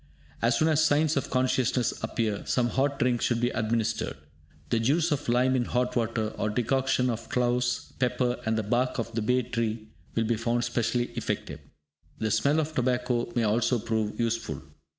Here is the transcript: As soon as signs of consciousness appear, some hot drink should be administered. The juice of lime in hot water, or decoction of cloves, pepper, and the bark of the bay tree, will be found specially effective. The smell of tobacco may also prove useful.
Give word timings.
As 0.41 0.57
soon 0.57 0.67
as 0.69 0.83
signs 0.83 1.15
of 1.15 1.29
consciousness 1.29 1.93
appear, 2.03 2.43
some 2.47 2.69
hot 2.69 2.97
drink 2.97 3.21
should 3.21 3.39
be 3.39 3.51
administered. 3.51 4.17
The 4.71 4.79
juice 4.79 5.11
of 5.11 5.29
lime 5.29 5.55
in 5.55 5.65
hot 5.65 5.95
water, 5.95 6.29
or 6.39 6.49
decoction 6.49 7.07
of 7.07 7.29
cloves, 7.29 7.93
pepper, 7.99 8.37
and 8.43 8.57
the 8.57 8.63
bark 8.63 8.97
of 8.97 9.11
the 9.13 9.21
bay 9.21 9.43
tree, 9.43 9.89
will 10.15 10.23
be 10.23 10.37
found 10.37 10.63
specially 10.63 11.11
effective. 11.13 11.59
The 12.17 12.31
smell 12.31 12.59
of 12.59 12.73
tobacco 12.73 13.31
may 13.35 13.43
also 13.43 13.77
prove 13.77 14.19
useful. 14.19 14.63